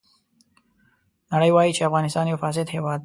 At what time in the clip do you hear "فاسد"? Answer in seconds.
2.43-2.67